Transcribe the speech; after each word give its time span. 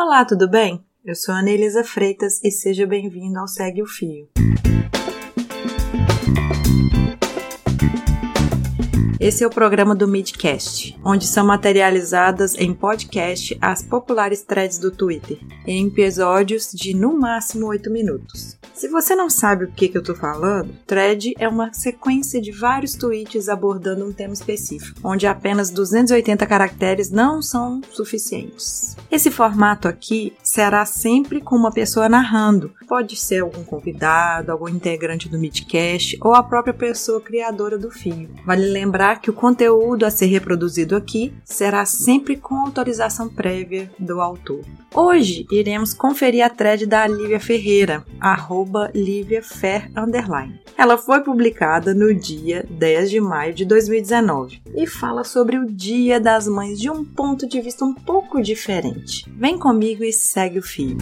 Olá, 0.00 0.24
tudo 0.24 0.48
bem? 0.48 0.80
Eu 1.04 1.16
sou 1.16 1.34
a 1.34 1.40
Anelisa 1.40 1.82
Freitas 1.82 2.40
e 2.44 2.52
seja 2.52 2.86
bem-vindo 2.86 3.36
ao 3.36 3.48
Segue 3.48 3.82
o 3.82 3.86
Fio. 3.86 4.28
Esse 9.18 9.42
é 9.42 9.46
o 9.48 9.50
programa 9.50 9.96
do 9.96 10.06
Midcast, 10.06 10.96
onde 11.04 11.26
são 11.26 11.44
materializadas 11.44 12.54
em 12.54 12.72
podcast 12.72 13.58
as 13.60 13.82
populares 13.82 14.42
threads 14.42 14.78
do 14.78 14.92
Twitter, 14.92 15.40
em 15.66 15.88
episódios 15.88 16.70
de 16.72 16.94
no 16.94 17.18
máximo 17.18 17.66
8 17.66 17.90
minutos. 17.90 18.57
Se 18.78 18.86
você 18.86 19.16
não 19.16 19.28
sabe 19.28 19.64
o 19.64 19.72
que, 19.72 19.88
que 19.88 19.98
eu 19.98 20.02
tô 20.04 20.14
falando, 20.14 20.72
thread 20.86 21.34
é 21.36 21.48
uma 21.48 21.72
sequência 21.72 22.40
de 22.40 22.52
vários 22.52 22.94
tweets 22.94 23.48
abordando 23.48 24.06
um 24.06 24.12
tema 24.12 24.32
específico, 24.32 25.00
onde 25.02 25.26
apenas 25.26 25.68
280 25.68 26.46
caracteres 26.46 27.10
não 27.10 27.42
são 27.42 27.80
suficientes. 27.90 28.96
Esse 29.10 29.32
formato 29.32 29.88
aqui 29.88 30.32
será 30.44 30.86
sempre 30.86 31.40
com 31.40 31.56
uma 31.56 31.72
pessoa 31.72 32.08
narrando. 32.08 32.72
Pode 32.86 33.16
ser 33.16 33.42
algum 33.42 33.64
convidado, 33.64 34.52
algum 34.52 34.68
integrante 34.68 35.28
do 35.28 35.40
Midcast 35.40 36.16
ou 36.22 36.32
a 36.32 36.42
própria 36.44 36.72
pessoa 36.72 37.20
criadora 37.20 37.76
do 37.76 37.90
fio. 37.90 38.30
Vale 38.46 38.66
lembrar 38.68 39.20
que 39.20 39.28
o 39.28 39.34
conteúdo 39.34 40.06
a 40.06 40.10
ser 40.10 40.26
reproduzido 40.26 40.94
aqui 40.94 41.34
será 41.44 41.84
sempre 41.84 42.36
com 42.36 42.54
autorização 42.54 43.28
prévia 43.28 43.90
do 43.98 44.20
autor. 44.20 44.60
Hoje 44.94 45.46
iremos 45.50 45.92
conferir 45.92 46.44
a 46.44 46.48
thread 46.48 46.86
da 46.86 47.06
Lívia 47.06 47.40
Ferreira, 47.40 48.04
arroba 48.20 48.67
liviafer, 48.94 49.90
underline. 49.96 50.60
Ela 50.76 50.96
foi 50.96 51.20
publicada 51.22 51.94
no 51.94 52.14
dia 52.14 52.64
10 52.68 53.10
de 53.10 53.20
maio 53.20 53.54
de 53.54 53.64
2019 53.64 54.60
e 54.74 54.86
fala 54.86 55.24
sobre 55.24 55.58
o 55.58 55.66
Dia 55.66 56.20
das 56.20 56.46
Mães 56.46 56.80
de 56.80 56.90
um 56.90 57.04
ponto 57.04 57.48
de 57.48 57.60
vista 57.60 57.84
um 57.84 57.94
pouco 57.94 58.40
diferente. 58.40 59.24
Vem 59.36 59.58
comigo 59.58 60.04
e 60.04 60.12
segue 60.12 60.58
o 60.58 60.62
fio. 60.62 60.96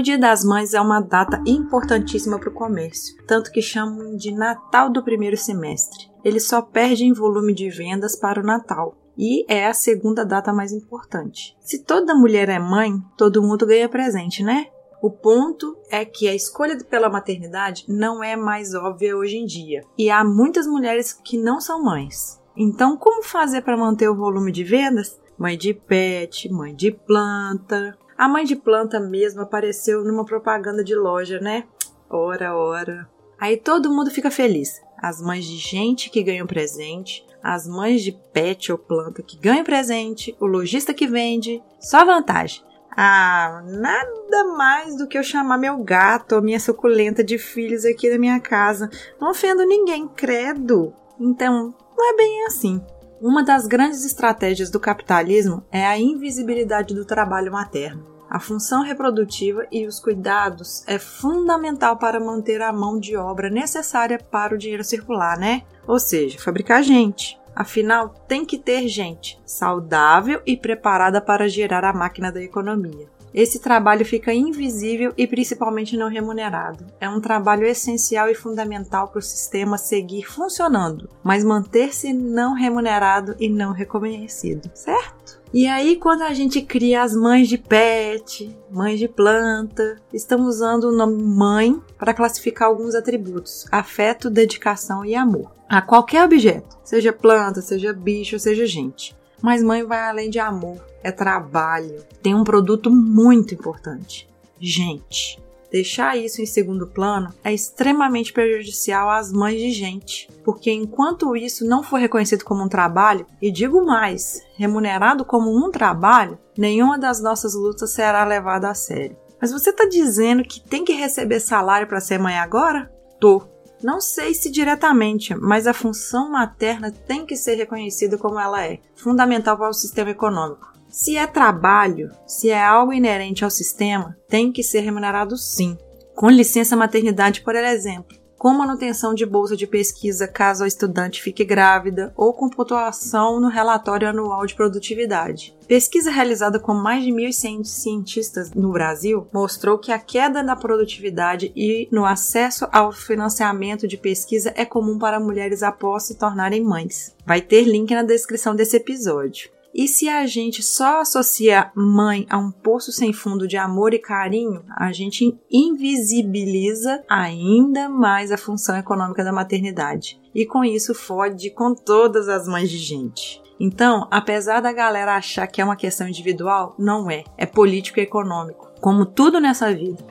O 0.00 0.02
Dia 0.02 0.16
das 0.16 0.42
Mães 0.42 0.72
é 0.72 0.80
uma 0.80 0.98
data 0.98 1.42
importantíssima 1.44 2.38
para 2.38 2.48
o 2.48 2.54
comércio, 2.54 3.22
tanto 3.26 3.52
que 3.52 3.60
chamam 3.60 4.16
de 4.16 4.32
Natal 4.32 4.88
do 4.88 5.04
primeiro 5.04 5.36
semestre. 5.36 6.08
Ele 6.24 6.40
só 6.40 6.62
perde 6.62 7.04
em 7.04 7.12
volume 7.12 7.52
de 7.52 7.68
vendas 7.68 8.16
para 8.16 8.40
o 8.40 8.42
Natal, 8.42 8.96
e 9.14 9.44
é 9.46 9.66
a 9.66 9.74
segunda 9.74 10.24
data 10.24 10.54
mais 10.54 10.72
importante. 10.72 11.54
Se 11.60 11.84
toda 11.84 12.14
mulher 12.14 12.48
é 12.48 12.58
mãe, 12.58 12.94
todo 13.14 13.42
mundo 13.42 13.66
ganha 13.66 13.90
presente, 13.90 14.42
né? 14.42 14.68
O 15.02 15.10
ponto 15.10 15.76
é 15.90 16.02
que 16.02 16.26
a 16.26 16.34
escolha 16.34 16.82
pela 16.82 17.10
maternidade 17.10 17.84
não 17.86 18.24
é 18.24 18.36
mais 18.36 18.72
óbvia 18.72 19.14
hoje 19.14 19.36
em 19.36 19.44
dia, 19.44 19.82
e 19.98 20.08
há 20.08 20.24
muitas 20.24 20.66
mulheres 20.66 21.12
que 21.12 21.36
não 21.36 21.60
são 21.60 21.84
mães. 21.84 22.40
Então, 22.56 22.96
como 22.96 23.22
fazer 23.22 23.60
para 23.60 23.76
manter 23.76 24.08
o 24.08 24.16
volume 24.16 24.50
de 24.50 24.64
vendas? 24.64 25.20
Mãe 25.36 25.58
de 25.58 25.74
pet, 25.74 26.50
mãe 26.50 26.74
de 26.74 26.90
planta, 26.90 27.98
a 28.20 28.28
mãe 28.28 28.44
de 28.44 28.54
planta 28.54 29.00
mesmo 29.00 29.40
apareceu 29.40 30.04
numa 30.04 30.26
propaganda 30.26 30.84
de 30.84 30.94
loja, 30.94 31.40
né? 31.40 31.64
Ora, 32.06 32.54
ora. 32.54 33.08
Aí 33.40 33.56
todo 33.56 33.90
mundo 33.90 34.10
fica 34.10 34.30
feliz. 34.30 34.78
As 35.02 35.22
mães 35.22 35.46
de 35.46 35.56
gente 35.56 36.10
que 36.10 36.22
ganham 36.22 36.46
presente, 36.46 37.26
as 37.42 37.66
mães 37.66 38.02
de 38.02 38.12
pet 38.12 38.70
ou 38.70 38.76
planta 38.76 39.22
que 39.22 39.38
ganham 39.38 39.64
presente, 39.64 40.36
o 40.38 40.44
lojista 40.44 40.92
que 40.92 41.06
vende. 41.06 41.62
Só 41.80 42.04
vantagem. 42.04 42.62
Ah, 42.94 43.62
nada 43.64 44.44
mais 44.54 44.98
do 44.98 45.08
que 45.08 45.16
eu 45.16 45.22
chamar 45.22 45.56
meu 45.56 45.78
gato 45.78 46.34
ou 46.34 46.42
minha 46.42 46.60
suculenta 46.60 47.24
de 47.24 47.38
filhos 47.38 47.86
aqui 47.86 48.10
da 48.10 48.18
minha 48.18 48.38
casa. 48.38 48.90
Não 49.18 49.30
ofendo 49.30 49.64
ninguém, 49.64 50.06
credo. 50.06 50.92
Então, 51.18 51.74
não 51.96 52.12
é 52.12 52.16
bem 52.18 52.44
assim. 52.44 52.82
Uma 53.18 53.42
das 53.42 53.66
grandes 53.66 54.04
estratégias 54.04 54.70
do 54.70 54.78
capitalismo 54.78 55.64
é 55.72 55.86
a 55.86 55.98
invisibilidade 55.98 56.94
do 56.94 57.06
trabalho 57.06 57.50
materno. 57.50 58.09
A 58.30 58.38
função 58.38 58.84
reprodutiva 58.84 59.66
e 59.72 59.88
os 59.88 59.98
cuidados 59.98 60.84
é 60.86 61.00
fundamental 61.00 61.96
para 61.96 62.20
manter 62.20 62.62
a 62.62 62.72
mão 62.72 62.96
de 62.96 63.16
obra 63.16 63.50
necessária 63.50 64.20
para 64.30 64.54
o 64.54 64.58
dinheiro 64.58 64.84
circular, 64.84 65.36
né? 65.36 65.62
Ou 65.84 65.98
seja, 65.98 66.38
fabricar 66.38 66.80
gente. 66.84 67.36
Afinal, 67.56 68.10
tem 68.28 68.44
que 68.44 68.56
ter 68.56 68.86
gente 68.86 69.36
saudável 69.44 70.40
e 70.46 70.56
preparada 70.56 71.20
para 71.20 71.48
gerar 71.48 71.84
a 71.84 71.92
máquina 71.92 72.30
da 72.30 72.40
economia. 72.40 73.08
Esse 73.32 73.60
trabalho 73.60 74.04
fica 74.04 74.32
invisível 74.32 75.12
e 75.16 75.26
principalmente 75.26 75.96
não 75.96 76.08
remunerado. 76.08 76.86
É 77.00 77.08
um 77.08 77.20
trabalho 77.20 77.64
essencial 77.64 78.28
e 78.28 78.34
fundamental 78.34 79.08
para 79.08 79.20
o 79.20 79.22
sistema 79.22 79.78
seguir 79.78 80.24
funcionando, 80.24 81.08
mas 81.22 81.44
manter-se 81.44 82.12
não 82.12 82.54
remunerado 82.54 83.36
e 83.38 83.48
não 83.48 83.72
reconhecido, 83.72 84.70
certo? 84.74 85.40
E 85.52 85.66
aí, 85.66 85.96
quando 85.96 86.22
a 86.22 86.32
gente 86.32 86.62
cria 86.62 87.02
as 87.02 87.12
mães 87.12 87.48
de 87.48 87.58
pet, 87.58 88.56
mães 88.70 89.00
de 89.00 89.08
planta, 89.08 89.96
estamos 90.12 90.56
usando 90.56 90.84
o 90.84 90.92
nome 90.92 91.20
mãe 91.20 91.82
para 91.98 92.14
classificar 92.14 92.68
alguns 92.68 92.94
atributos: 92.94 93.66
afeto, 93.70 94.30
dedicação 94.30 95.04
e 95.04 95.14
amor. 95.16 95.50
A 95.68 95.82
qualquer 95.82 96.24
objeto, 96.24 96.78
seja 96.84 97.12
planta, 97.12 97.60
seja 97.60 97.92
bicho, 97.92 98.38
seja 98.38 98.64
gente. 98.64 99.16
Mas 99.42 99.62
mãe 99.62 99.84
vai 99.84 100.08
além 100.08 100.30
de 100.30 100.38
amor, 100.38 100.78
é 101.02 101.10
trabalho. 101.10 102.04
Tem 102.22 102.34
um 102.34 102.44
produto 102.44 102.90
muito 102.90 103.54
importante: 103.54 104.28
gente. 104.58 105.40
Deixar 105.70 106.16
isso 106.16 106.42
em 106.42 106.46
segundo 106.46 106.84
plano 106.84 107.32
é 107.44 107.54
extremamente 107.54 108.32
prejudicial 108.32 109.08
às 109.08 109.32
mães 109.32 109.60
de 109.60 109.70
gente, 109.70 110.28
porque 110.44 110.68
enquanto 110.72 111.36
isso 111.36 111.64
não 111.64 111.80
for 111.80 112.00
reconhecido 112.00 112.44
como 112.44 112.64
um 112.64 112.68
trabalho, 112.68 113.24
e 113.40 113.52
digo 113.52 113.86
mais, 113.86 114.42
remunerado 114.56 115.24
como 115.24 115.48
um 115.48 115.70
trabalho, 115.70 116.36
nenhuma 116.58 116.98
das 116.98 117.22
nossas 117.22 117.54
lutas 117.54 117.92
será 117.92 118.24
levada 118.24 118.68
a 118.68 118.74
sério. 118.74 119.16
Mas 119.40 119.52
você 119.52 119.70
está 119.70 119.86
dizendo 119.88 120.42
que 120.42 120.60
tem 120.60 120.84
que 120.84 120.92
receber 120.92 121.38
salário 121.38 121.86
para 121.86 122.00
ser 122.00 122.18
mãe 122.18 122.36
agora? 122.36 122.92
Tô. 123.20 123.42
Não 123.82 124.00
sei 124.00 124.34
se 124.34 124.50
diretamente, 124.50 125.34
mas 125.34 125.66
a 125.66 125.72
função 125.72 126.30
materna 126.30 126.90
tem 126.90 127.24
que 127.24 127.36
ser 127.36 127.54
reconhecida 127.54 128.18
como 128.18 128.38
ela 128.38 128.64
é, 128.64 128.78
fundamental 128.94 129.56
para 129.56 129.70
o 129.70 129.74
sistema 129.74 130.10
econômico. 130.10 130.70
Se 130.88 131.16
é 131.16 131.26
trabalho, 131.26 132.10
se 132.26 132.50
é 132.50 132.62
algo 132.62 132.92
inerente 132.92 133.44
ao 133.44 133.50
sistema, 133.50 134.16
tem 134.28 134.52
que 134.52 134.62
ser 134.62 134.80
remunerado 134.80 135.36
sim. 135.36 135.78
Com 136.14 136.28
licença 136.28 136.76
maternidade, 136.76 137.40
por 137.40 137.54
exemplo 137.54 138.19
com 138.40 138.54
manutenção 138.54 139.12
de 139.12 139.26
bolsa 139.26 139.54
de 139.54 139.66
pesquisa 139.66 140.26
caso 140.26 140.64
a 140.64 140.66
estudante 140.66 141.20
fique 141.20 141.44
grávida 141.44 142.10
ou 142.16 142.32
com 142.32 142.48
pontuação 142.48 143.38
no 143.38 143.48
relatório 143.48 144.08
anual 144.08 144.46
de 144.46 144.54
produtividade. 144.54 145.54
Pesquisa 145.68 146.10
realizada 146.10 146.58
com 146.58 146.72
mais 146.72 147.04
de 147.04 147.10
1.100 147.10 147.64
cientistas 147.64 148.50
no 148.54 148.72
Brasil 148.72 149.28
mostrou 149.30 149.76
que 149.76 149.92
a 149.92 149.98
queda 149.98 150.42
na 150.42 150.56
produtividade 150.56 151.52
e 151.54 151.86
no 151.92 152.06
acesso 152.06 152.66
ao 152.72 152.92
financiamento 152.92 153.86
de 153.86 153.98
pesquisa 153.98 154.54
é 154.56 154.64
comum 154.64 154.98
para 154.98 155.20
mulheres 155.20 155.62
após 155.62 156.04
se 156.04 156.14
tornarem 156.14 156.64
mães. 156.64 157.14
Vai 157.26 157.42
ter 157.42 157.64
link 157.64 157.94
na 157.94 158.02
descrição 158.02 158.56
desse 158.56 158.74
episódio. 158.74 159.50
E 159.74 159.86
se 159.86 160.08
a 160.08 160.26
gente 160.26 160.62
só 160.62 161.00
associa 161.00 161.70
mãe 161.74 162.26
a 162.28 162.36
um 162.36 162.50
poço 162.50 162.90
sem 162.90 163.12
fundo 163.12 163.46
de 163.46 163.56
amor 163.56 163.94
e 163.94 163.98
carinho, 163.98 164.64
a 164.76 164.92
gente 164.92 165.38
invisibiliza 165.50 167.02
ainda 167.08 167.88
mais 167.88 168.32
a 168.32 168.38
função 168.38 168.76
econômica 168.76 169.22
da 169.22 169.32
maternidade. 169.32 170.20
E 170.34 170.44
com 170.44 170.64
isso 170.64 170.94
fode 170.94 171.50
com 171.50 171.74
todas 171.74 172.28
as 172.28 172.48
mães 172.48 172.70
de 172.70 172.78
gente. 172.78 173.40
Então, 173.58 174.08
apesar 174.10 174.60
da 174.60 174.72
galera 174.72 175.16
achar 175.16 175.46
que 175.46 175.60
é 175.60 175.64
uma 175.64 175.76
questão 175.76 176.08
individual, 176.08 176.74
não 176.78 177.10
é. 177.10 177.24
É 177.36 177.44
político 177.44 178.00
e 178.00 178.02
econômico. 178.02 178.70
Como 178.80 179.04
tudo 179.04 179.38
nessa 179.38 179.72
vida. 179.72 180.02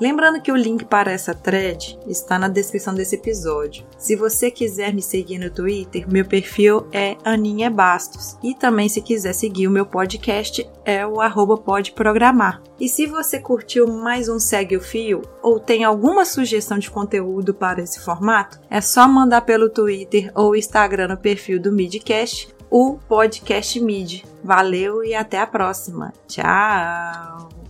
Lembrando 0.00 0.40
que 0.40 0.52
o 0.52 0.56
link 0.56 0.84
para 0.84 1.12
essa 1.12 1.34
thread 1.34 1.98
está 2.06 2.38
na 2.38 2.48
descrição 2.48 2.94
desse 2.94 3.14
episódio. 3.14 3.86
Se 3.96 4.16
você 4.16 4.50
quiser 4.50 4.92
me 4.92 5.02
seguir 5.02 5.38
no 5.38 5.50
Twitter, 5.50 6.10
meu 6.10 6.24
perfil 6.24 6.86
é 6.92 7.16
Aninha 7.24 7.70
Bastos. 7.70 8.36
E 8.42 8.54
também 8.54 8.88
se 8.88 9.00
quiser 9.00 9.32
seguir 9.32 9.68
o 9.68 9.70
meu 9.70 9.86
podcast 9.86 10.68
é 10.84 11.06
o 11.06 11.20
arroba. 11.20 11.54
E 12.78 12.88
se 12.88 13.06
você 13.06 13.38
curtiu 13.38 13.86
mais 13.86 14.28
um 14.28 14.38
Segue 14.38 14.76
o 14.76 14.80
Fio 14.80 15.22
ou 15.42 15.60
tem 15.60 15.84
alguma 15.84 16.24
sugestão 16.24 16.78
de 16.78 16.90
conteúdo 16.90 17.54
para 17.54 17.82
esse 17.82 18.00
formato, 18.00 18.60
é 18.68 18.80
só 18.80 19.06
mandar 19.06 19.42
pelo 19.42 19.70
Twitter 19.70 20.30
ou 20.34 20.56
Instagram 20.56 21.08
no 21.08 21.16
perfil 21.16 21.60
do 21.60 21.72
Midcast, 21.72 22.48
o 22.70 22.98
podcast 23.08 23.80
Mid. 23.80 24.24
Valeu 24.42 25.04
e 25.04 25.14
até 25.14 25.38
a 25.38 25.46
próxima. 25.46 26.12
Tchau! 26.26 27.63